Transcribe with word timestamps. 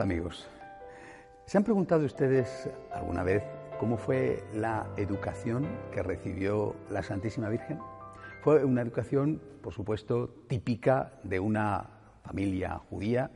Amigos. 0.00 0.48
¿Se 1.44 1.58
han 1.58 1.64
preguntado 1.64 2.06
ustedes 2.06 2.70
alguna 2.90 3.22
vez 3.22 3.42
cómo 3.78 3.98
fue 3.98 4.42
la 4.54 4.86
educación 4.96 5.66
que 5.92 6.02
recibió 6.02 6.74
la 6.90 7.02
Santísima 7.02 7.50
Virgen? 7.50 7.78
Fue 8.40 8.64
una 8.64 8.80
educación, 8.80 9.42
por 9.62 9.74
supuesto, 9.74 10.44
típica 10.48 11.12
de 11.22 11.38
una 11.38 11.86
familia 12.24 12.78
judía, 12.88 13.30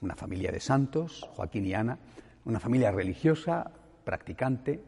una 0.00 0.14
familia 0.14 0.52
de 0.52 0.60
santos, 0.60 1.28
Joaquín 1.32 1.66
y 1.66 1.74
Ana, 1.74 1.98
una 2.44 2.60
familia 2.60 2.92
religiosa, 2.92 3.72
practicante, 4.04 4.80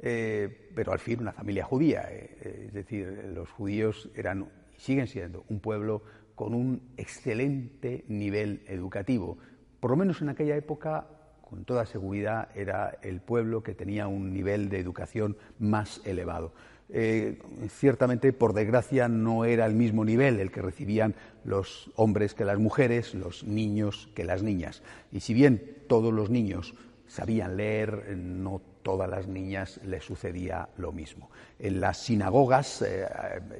eh, 0.00 0.70
pero 0.74 0.92
al 0.92 0.98
fin 0.98 1.20
una 1.20 1.32
familia 1.32 1.64
judía. 1.64 2.08
eh, 2.10 2.64
es 2.66 2.72
decir, 2.72 3.30
los 3.34 3.48
judíos 3.50 4.10
eran, 4.16 4.48
siguen 4.76 5.06
siendo, 5.06 5.44
un 5.48 5.60
pueblo 5.60 6.02
con 6.34 6.54
un 6.54 6.82
excelente 6.96 8.04
nivel 8.08 8.64
educativo. 8.66 9.38
Por 9.80 9.90
lo 9.90 9.96
menos 9.96 10.20
en 10.20 10.28
aquella 10.28 10.56
época, 10.56 11.06
con 11.40 11.64
toda 11.64 11.86
seguridad, 11.86 12.48
era 12.54 12.98
el 13.02 13.20
pueblo 13.20 13.62
que 13.62 13.74
tenía 13.74 14.06
un 14.06 14.32
nivel 14.32 14.68
de 14.68 14.78
educación 14.78 15.36
más 15.58 16.00
elevado. 16.04 16.52
Eh, 16.92 17.38
ciertamente, 17.68 18.32
por 18.32 18.52
desgracia, 18.52 19.08
no 19.08 19.44
era 19.44 19.64
el 19.64 19.74
mismo 19.74 20.04
nivel 20.04 20.38
el 20.40 20.50
que 20.50 20.60
recibían 20.60 21.14
los 21.44 21.90
hombres 21.96 22.34
que 22.34 22.44
las 22.44 22.58
mujeres, 22.58 23.14
los 23.14 23.44
niños 23.44 24.08
que 24.14 24.24
las 24.24 24.42
niñas. 24.42 24.82
Y 25.12 25.20
si 25.20 25.32
bien 25.32 25.84
todos 25.88 26.12
los 26.12 26.30
niños 26.30 26.74
sabían 27.06 27.56
leer, 27.56 28.16
no 28.16 28.60
todas 28.82 29.08
las 29.08 29.26
niñas 29.26 29.80
les 29.84 30.04
sucedía 30.04 30.68
lo 30.76 30.92
mismo. 30.92 31.30
En 31.58 31.80
las 31.80 31.98
sinagogas 31.98 32.82
eh, 32.82 33.06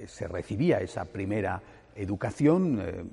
se 0.06 0.26
recibía 0.28 0.80
esa 0.80 1.04
primera 1.04 1.62
educación. 1.94 2.80
eh, 2.80 3.04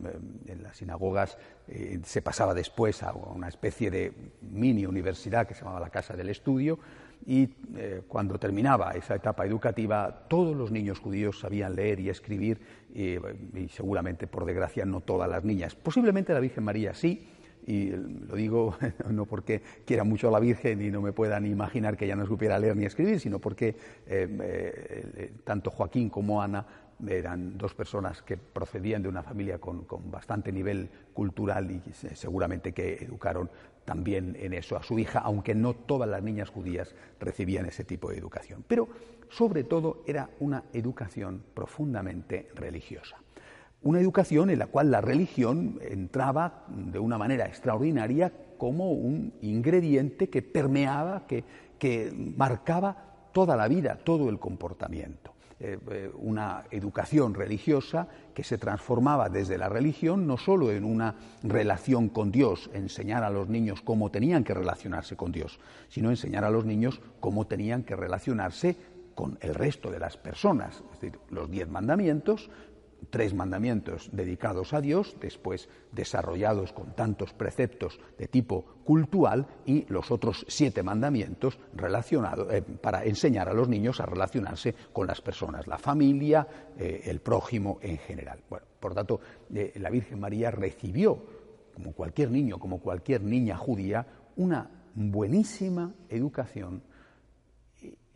en 0.47 0.64
las 0.64 0.78
sinagogas 0.78 1.38
eh, 1.67 2.00
se 2.03 2.22
pasaba 2.22 2.53
después 2.53 3.03
a 3.03 3.14
una 3.14 3.47
especie 3.47 3.92
de 3.92 4.14
mini 4.42 4.86
universidad 4.86 5.47
que 5.47 5.53
se 5.53 5.61
llamaba 5.61 5.80
la 5.80 5.89
Casa 5.89 6.16
del 6.16 6.30
Estudio 6.30 6.80
y 7.25 7.50
eh, 7.75 8.03
cuando 8.08 8.39
terminaba 8.39 8.92
esa 8.92 9.16
etapa 9.16 9.45
educativa 9.45 10.25
todos 10.28 10.55
los 10.55 10.72
niños 10.72 11.00
judíos 11.00 11.39
sabían 11.39 11.75
leer 11.75 12.00
y 12.00 12.09
escribir 12.09 12.59
y, 12.94 13.17
seguramente 13.70 14.28
por 14.28 14.45
desgracia 14.45 14.86
no 14.86 15.02
todas 15.02 15.30
las 15.30 15.44
niñas. 15.44 15.75
Posiblemente 15.75 16.33
la 16.33 16.39
Virgen 16.39 16.64
María 16.64 16.94
sí, 16.94 17.28
y 17.66 17.89
lo 17.89 18.36
digo 18.36 18.78
no 19.09 19.25
porque 19.25 19.61
quiera 19.86 20.03
mucho 20.03 20.30
a 20.30 20.31
la 20.31 20.39
Virgen 20.39 20.81
y 20.81 20.89
no 20.89 21.02
me 21.02 21.11
pueda 21.11 21.39
ni 21.39 21.50
imaginar 21.50 21.98
que 21.98 22.05
ella 22.05 22.16
no 22.16 22.25
supiera 22.25 22.58
leer 22.59 22.75
ni 22.75 22.86
escribir, 22.86 23.20
sino 23.20 23.39
porque 23.39 23.75
eh, 24.08 24.28
eh, 24.39 25.33
tanto 25.44 25.70
Joaquín 25.70 26.09
como 26.09 26.42
Ana 26.42 26.65
eran 27.08 27.58
dos 27.58 27.73
personas 27.73 28.21
que 28.21 28.37
procedían 28.37 29.03
de 29.03 29.09
una 29.09 29.23
familia 29.23 29.59
con, 29.59 29.85
bastante 30.09 30.52
nivel 30.52 30.89
cultural 31.13 31.69
y 31.69 31.81
seguramente 31.93 32.73
que 32.73 32.95
educaron 32.95 33.49
también 33.85 34.35
en 34.39 34.53
eso 34.53 34.75
a 34.75 34.83
su 34.83 34.99
hija, 34.99 35.19
aunque 35.19 35.55
no 35.55 35.73
todas 35.73 36.09
las 36.09 36.21
niñas 36.21 36.49
judías 36.49 36.95
recibían 37.19 37.65
ese 37.65 37.83
tipo 37.83 38.09
de 38.09 38.17
educación. 38.17 38.63
Pero 38.67 38.89
sobre 39.30 39.63
todo 39.63 40.03
era 40.05 40.30
una 40.39 40.63
educación 40.73 41.43
profundamente 41.53 42.49
religiosa. 42.55 43.17
Una 43.83 43.99
educación 43.99 44.49
en 44.49 44.59
la 44.59 44.67
cual 44.67 44.91
la 44.91 45.02
religión 45.02 45.79
entraba 45.81 46.65
de 46.67 46.99
una 46.99 47.17
manera 47.17 47.45
extraordinaria 47.45 48.33
como 48.58 48.91
un 48.91 49.33
ingrediente 49.41 50.29
que 50.29 50.41
permeaba, 50.41 51.27
que, 51.27 51.43
que 51.77 52.11
marcaba 52.35 53.29
toda 53.31 53.55
la 53.55 53.67
vida, 53.67 53.99
todo 54.03 54.29
el 54.29 54.39
comportamiento. 54.39 55.36
Eh, 55.60 56.12
una 56.20 56.66
educación 56.70 57.34
religiosa 57.34 58.08
que 58.36 58.44
se 58.44 58.60
transformaba 58.60 59.28
desde 59.28 59.58
la 59.58 59.70
religión 59.70 60.28
no 60.28 60.38
solo 60.38 60.72
en 60.72 60.84
una 60.84 61.16
relación 61.42 62.10
con 62.10 62.32
Dios, 62.32 62.70
enseñar 62.73 63.23
a 63.23 63.32
los 63.32 63.50
niños 63.50 63.82
cómo 63.82 64.12
tenían 64.12 64.44
que 64.44 64.54
relacionarse 64.54 65.16
con 65.16 65.32
Dios, 65.32 65.60
sino 65.90 66.12
enseñar 66.12 66.44
a 66.44 66.52
los 66.52 66.64
niños 66.64 67.02
cómo 67.20 67.48
tenían 67.48 67.82
que 67.82 67.95
relacionarse 67.95 68.76
con 69.16 69.40
el 69.42 69.56
resto 69.56 69.90
de 69.90 69.98
las 69.98 70.16
personas, 70.16 70.84
es 70.94 71.02
decir, 71.02 71.20
los 71.32 71.50
diez 71.50 71.68
mandamientos, 71.68 72.52
tres 73.09 73.33
mandamientos 73.33 74.09
dedicados 74.11 74.73
a 74.73 74.81
Dios, 74.81 75.15
después 75.19 75.69
desarrollados 75.91 76.73
con 76.73 76.93
tantos 76.93 77.33
preceptos 77.33 77.99
de 78.17 78.27
tipo 78.27 78.65
cultural 78.83 79.47
y 79.65 79.85
los 79.91 80.11
otros 80.11 80.45
siete 80.47 80.83
mandamientos 80.83 81.59
relacionados 81.73 82.53
eh, 82.53 82.61
para 82.61 83.03
enseñar 83.03 83.49
a 83.49 83.53
los 83.53 83.67
niños 83.67 83.99
a 83.99 84.05
relacionarse 84.05 84.75
con 84.91 85.08
las 85.08 85.21
personas, 85.21 85.67
la 85.67 85.77
familia, 85.77 86.47
eh, 86.77 87.02
el 87.05 87.19
prójimo 87.19 87.80
en 87.81 87.97
general. 87.97 88.39
Por 88.80 88.93
tanto, 88.93 89.19
eh, 89.53 89.73
la 89.75 89.89
Virgen 89.89 90.19
María 90.19 90.52
recibió, 90.52 91.17
como 91.73 91.93
cualquier 91.93 92.31
niño, 92.31 92.59
como 92.59 92.79
cualquier 92.79 93.23
niña 93.23 93.58
judía, 93.58 94.05
una 94.35 94.69
buenísima 94.95 95.93
educación 96.09 96.81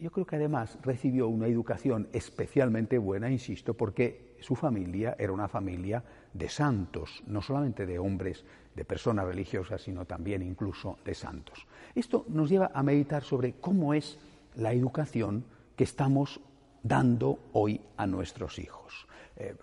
yo 0.02 0.12
creo 0.12 0.26
que 0.26 0.36
además 0.36 0.80
recibió 0.82 1.28
una 1.28 1.46
educación 1.46 2.10
especialmente 2.12 2.98
buena, 2.98 3.30
insisto, 3.30 3.76
porque 3.76 4.36
su 4.40 4.56
familia 4.56 5.16
era 5.20 5.32
una 5.32 5.48
familia 5.48 6.04
de 6.34 6.50
santos, 6.50 7.24
no 7.28 7.44
solamente 7.44 7.86
de 7.86 8.00
hombres, 8.00 8.44
de 8.76 8.84
personas 8.84 9.28
religiosas, 9.28 9.84
sino 9.84 10.06
también 10.06 10.42
incluso 10.42 10.98
de 11.06 11.14
santos. 11.14 11.68
Esto 11.94 12.26
nos 12.30 12.50
lleva 12.50 12.72
a 12.74 12.82
meditar 12.82 13.22
sobre 13.22 13.54
cómo 13.54 13.94
es 13.94 14.18
la 14.56 14.74
educación 14.74 15.46
que 15.76 15.84
estamos 15.84 16.42
dando 16.82 17.38
hoy 17.54 17.80
a 17.96 18.08
nuestros 18.08 18.58
hijos. 18.58 19.08
Eh, 19.38 19.54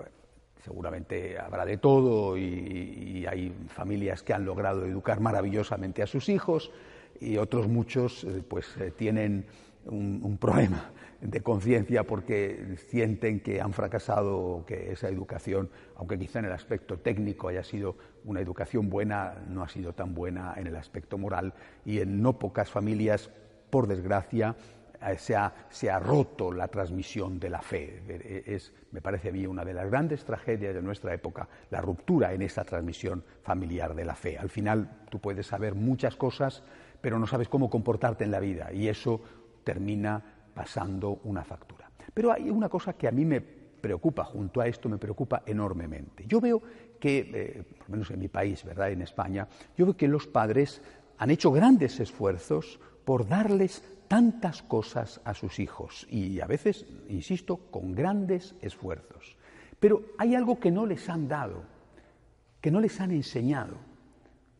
seguramente 0.65 1.37
habrá 1.37 1.65
de 1.65 1.79
todo 1.79 2.37
y, 2.39 3.27
hay 3.27 3.53
familias 3.69 4.23
que 4.23 4.33
han 4.33 4.45
logrado 4.45 4.87
educar 4.87 5.19
maravillosamente 5.19 6.03
a 6.03 6.07
sus 6.07 6.29
hijos 6.29 6.71
y 7.21 7.37
otros 7.37 7.67
muchos 7.67 8.23
eh, 8.23 8.43
pues 8.49 8.77
eh, 8.79 8.93
tienen 8.97 9.45
un, 9.87 10.21
un 10.23 10.39
problema 10.39 10.93
de 11.21 11.41
conciencia 11.41 12.05
porque 12.05 12.77
sienten 12.89 13.41
que 13.41 13.61
han 13.61 13.73
fracasado, 13.73 14.65
que 14.67 14.93
esa 14.93 15.09
educación, 15.09 15.69
aunque 15.97 16.19
quizá 16.19 16.39
en 16.39 16.47
el 16.47 16.53
aspecto 16.53 16.99
técnico 16.99 17.49
haya 17.49 17.65
sido 17.65 17.97
una 18.25 18.41
educación 18.41 18.89
buena, 18.89 19.35
no 19.49 19.63
ha 19.63 19.69
sido 19.69 19.93
tan 19.95 20.15
buena 20.15 20.55
en 20.57 20.69
el 20.69 20.77
aspecto 20.77 21.19
moral 21.19 21.55
y 21.85 22.01
en 22.01 22.23
no 22.23 22.39
pocas 22.39 22.71
familias, 22.71 23.31
por 23.71 23.87
desgracia, 23.87 24.57
se 25.17 25.37
ha, 25.37 25.53
se 25.71 25.91
ha, 25.91 25.99
roto 25.99 26.53
la 26.53 26.69
transmisión 26.69 27.39
de 27.39 27.51
la 27.51 27.63
fe. 27.63 28.03
Es, 28.47 28.73
me 28.91 29.01
parece 29.01 29.29
a 29.29 29.33
mí, 29.33 29.47
una 29.47 29.65
de 29.65 29.75
las 29.75 29.89
grandes 29.89 30.25
tragedias 30.25 30.75
de 30.75 30.83
nuestra 30.83 31.15
época, 31.15 31.49
la 31.71 31.81
ruptura 31.81 32.33
en 32.33 32.43
esa 32.43 32.65
transmisión 32.65 33.25
familiar 33.43 33.95
de 33.95 34.05
la 34.05 34.15
fe. 34.15 34.39
Al 34.39 34.51
final 34.51 35.05
tú 35.11 35.21
puedes 35.21 35.47
saber 35.47 35.75
muchas 35.75 36.17
cosas, 36.17 36.65
pero 37.01 37.19
no 37.19 37.27
sabes 37.27 37.49
cómo 37.49 37.71
comportarte 37.71 38.25
en 38.25 38.33
la 38.33 38.41
vida 38.41 38.73
y 38.73 38.89
eso 38.89 39.21
termina 39.69 40.23
pasando 40.55 41.21
una 41.25 41.45
factura. 41.45 41.91
Pero 42.15 42.33
hay 42.33 42.49
una 42.49 42.71
cosa 42.71 42.95
que 42.95 43.07
a 43.07 43.11
mí 43.11 43.27
me 43.27 43.43
preocupa, 43.43 44.25
junto 44.25 44.63
a 44.63 44.67
esto 44.67 44.89
me 44.89 44.97
preocupa 44.97 45.43
enormemente. 45.45 46.25
Yo 46.27 46.41
veo 46.41 46.63
que, 46.99 47.19
eh, 47.19 47.63
por 47.77 47.91
lo 47.91 47.93
menos 47.93 48.11
en 48.11 48.19
mi 48.19 48.29
país, 48.29 48.65
¿verdad? 48.65 48.91
En 48.91 49.03
España, 49.03 49.47
yo 49.77 49.85
veo 49.85 49.95
que 49.95 50.09
los 50.09 50.27
padres 50.27 50.81
han 51.19 51.31
hecho 51.31 51.53
grandes 51.53 52.01
esfuerzos 52.01 52.81
por 53.05 53.29
darles 53.29 53.85
tantas 54.09 54.63
cosas 54.63 55.21
a 55.23 55.35
sus 55.35 55.59
hijos 55.59 56.07
y 56.09 56.41
a 56.41 56.47
veces, 56.47 56.87
insisto, 57.11 57.59
con 57.71 57.95
grandes 57.95 58.55
esfuerzos. 58.63 59.37
Pero 59.79 60.01
hay 60.17 60.35
algo 60.35 60.59
que 60.59 60.71
no 60.71 60.87
les 60.87 61.11
han 61.11 61.29
dado, 61.29 61.65
que 62.63 62.71
no 62.71 62.81
les 62.81 62.99
han 63.03 63.11
enseñado. 63.11 63.77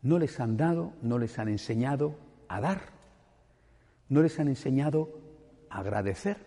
No 0.03 0.19
les 0.19 0.39
han 0.39 0.55
dado, 0.55 0.93
no 1.01 1.17
les 1.17 1.39
han 1.39 1.47
enseñado 1.47 2.15
a 2.47 2.61
dar 2.61 2.98
no 4.09 4.21
les 4.21 4.39
han 4.39 4.47
enseñado 4.47 5.09
a 5.69 5.79
agradecer. 5.79 6.37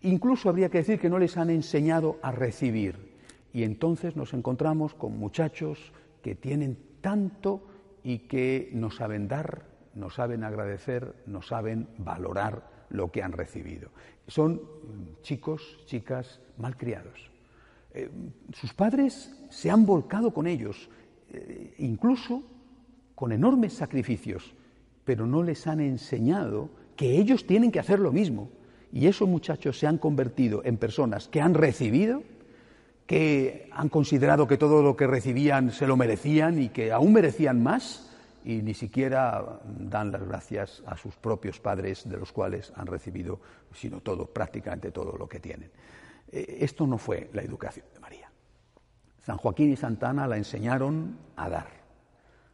Incluso 0.00 0.48
habría 0.48 0.68
que 0.68 0.78
decir 0.78 0.98
que 0.98 1.10
no 1.10 1.18
les 1.18 1.36
han 1.36 1.50
enseñado 1.50 2.18
a 2.22 2.32
recibir. 2.32 3.12
Y 3.52 3.64
entonces 3.64 4.16
nos 4.16 4.32
encontramos 4.32 4.94
con 4.94 5.18
muchachos 5.18 5.92
que 6.22 6.34
tienen 6.34 6.78
tanto 7.00 7.66
y 8.02 8.20
que 8.20 8.70
no 8.72 8.90
saben 8.90 9.28
dar, 9.28 9.66
no 9.94 10.10
saben 10.10 10.42
agradecer, 10.44 11.14
no 11.26 11.42
saben 11.42 11.88
valorar 11.98 12.86
lo 12.90 13.10
que 13.10 13.22
han 13.22 13.32
recibido. 13.32 13.90
Son 14.26 14.60
chicos, 15.22 15.78
chicas 15.86 16.40
malcriados. 16.58 17.30
Eh, 17.94 18.10
sus 18.52 18.72
padres 18.72 19.34
se 19.50 19.70
han 19.70 19.84
volcado 19.84 20.32
con 20.32 20.46
ellos, 20.46 20.88
eh, 21.30 21.74
incluso 21.78 22.42
con 23.14 23.32
enormes 23.32 23.74
sacrificios, 23.74 24.54
pero 25.04 25.26
no 25.26 25.42
les 25.42 25.66
han 25.66 25.80
enseñado 25.80 26.70
que 26.96 27.18
ellos 27.18 27.46
tienen 27.46 27.70
que 27.70 27.80
hacer 27.80 27.98
lo 27.98 28.12
mismo. 28.12 28.50
Y 28.92 29.06
esos 29.06 29.28
muchachos 29.28 29.78
se 29.78 29.86
han 29.86 29.98
convertido 29.98 30.62
en 30.64 30.76
personas 30.76 31.28
que 31.28 31.40
han 31.40 31.54
recibido, 31.54 32.22
que 33.06 33.68
han 33.72 33.88
considerado 33.88 34.46
que 34.46 34.58
todo 34.58 34.82
lo 34.82 34.96
que 34.96 35.06
recibían 35.06 35.72
se 35.72 35.86
lo 35.86 35.96
merecían 35.96 36.62
y 36.62 36.68
que 36.68 36.92
aún 36.92 37.12
merecían 37.12 37.62
más, 37.62 38.10
y 38.44 38.62
ni 38.62 38.74
siquiera 38.74 39.60
dan 39.64 40.10
las 40.10 40.26
gracias 40.26 40.82
a 40.86 40.96
sus 40.96 41.14
propios 41.16 41.60
padres 41.60 42.08
de 42.08 42.16
los 42.16 42.32
cuales 42.32 42.72
han 42.76 42.86
recibido, 42.86 43.40
sino 43.72 44.00
todo, 44.00 44.26
prácticamente 44.26 44.90
todo 44.90 45.16
lo 45.16 45.28
que 45.28 45.40
tienen. 45.40 45.70
Eh, 46.30 46.58
esto 46.60 46.86
no 46.86 46.98
fue 46.98 47.30
la 47.32 47.42
educación 47.42 47.86
de 47.94 48.00
María. 48.00 48.30
San 49.24 49.36
Joaquín 49.36 49.72
y 49.72 49.76
Santana 49.76 50.26
la 50.26 50.36
enseñaron 50.36 51.16
a 51.36 51.48
dar, 51.48 51.68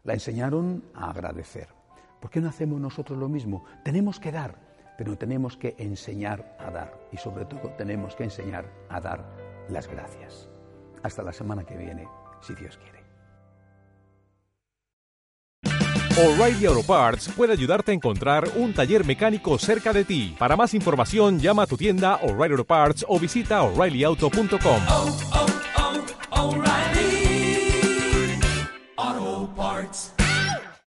la 0.05 0.13
enseñaron 0.13 0.85
a 0.95 1.11
agradecer. 1.11 1.78
¿Por 2.21 2.31
qué 2.31 2.41
no 2.41 2.49
hacemos 2.49 2.81
nosotros 2.81 3.19
lo 3.19 3.29
mismo? 3.29 3.65
Tenemos 3.85 4.19
que 4.19 4.33
dar, 4.33 4.59
pero 4.97 5.17
tenemos 5.17 5.57
que 5.57 5.75
enseñar 5.79 6.57
a 6.59 6.71
dar 6.71 6.99
y 7.13 7.17
sobre 7.17 7.45
todo 7.45 7.71
tenemos 7.77 8.17
que 8.17 8.25
enseñar 8.25 8.67
a 8.89 9.01
dar 9.01 9.25
las 9.69 9.87
gracias. 9.89 10.49
Hasta 11.03 11.23
la 11.23 11.33
semana 11.33 11.65
que 11.65 11.77
viene, 11.77 12.09
si 12.41 12.55
Dios 12.55 12.77
quiere. 12.79 12.99
O'Reilly 16.19 16.67
Auto 16.67 16.83
Parts 16.83 17.29
puede 17.29 17.53
ayudarte 17.53 17.93
a 17.93 17.95
encontrar 17.95 18.49
un 18.57 18.75
taller 18.75 19.07
mecánico 19.07 19.57
cerca 19.57 19.93
de 19.93 20.05
ti. 20.05 20.35
Para 20.37 20.57
más 20.57 20.75
información, 20.75 21.39
llama 21.39 21.63
a 21.63 21.67
tu 21.69 21.77
tienda 21.77 22.17
O'Reilly 22.17 22.55
Auto 22.55 22.65
Parts 22.65 23.07
o 23.09 23.21
visita 23.21 23.63
oreillyauto.com. 23.63 24.83